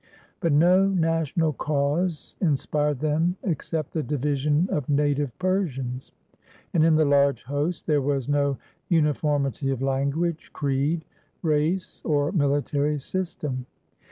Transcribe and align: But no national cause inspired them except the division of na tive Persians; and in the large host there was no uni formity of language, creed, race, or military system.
But 0.39 0.51
no 0.51 0.87
national 0.87 1.53
cause 1.53 2.35
inspired 2.41 3.01
them 3.01 3.35
except 3.43 3.93
the 3.93 4.01
division 4.01 4.67
of 4.71 4.89
na 4.89 5.13
tive 5.13 5.31
Persians; 5.37 6.11
and 6.73 6.83
in 6.83 6.95
the 6.95 7.05
large 7.05 7.43
host 7.43 7.85
there 7.85 8.01
was 8.01 8.27
no 8.27 8.57
uni 8.89 9.11
formity 9.11 9.71
of 9.71 9.83
language, 9.83 10.51
creed, 10.53 11.05
race, 11.43 12.01
or 12.03 12.31
military 12.31 12.97
system. 12.99 13.67